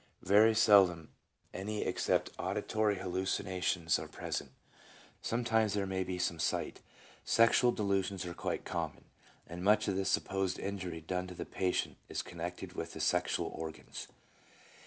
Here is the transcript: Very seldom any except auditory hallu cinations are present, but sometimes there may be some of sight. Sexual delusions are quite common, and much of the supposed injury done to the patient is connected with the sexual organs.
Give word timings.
Very 0.23 0.55
seldom 0.55 1.11
any 1.53 1.83
except 1.83 2.31
auditory 2.39 2.95
hallu 2.95 3.21
cinations 3.25 3.99
are 3.99 4.07
present, 4.07 4.49
but 5.19 5.27
sometimes 5.27 5.75
there 5.75 5.85
may 5.85 6.03
be 6.03 6.17
some 6.17 6.37
of 6.37 6.41
sight. 6.41 6.81
Sexual 7.23 7.73
delusions 7.73 8.25
are 8.25 8.33
quite 8.33 8.65
common, 8.65 9.05
and 9.45 9.63
much 9.63 9.87
of 9.87 9.95
the 9.95 10.05
supposed 10.05 10.57
injury 10.57 11.01
done 11.01 11.27
to 11.27 11.35
the 11.35 11.45
patient 11.45 11.97
is 12.09 12.23
connected 12.23 12.73
with 12.73 12.93
the 12.93 12.99
sexual 12.99 13.49
organs. 13.49 14.07